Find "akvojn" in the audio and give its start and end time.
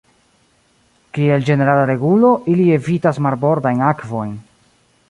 3.93-4.35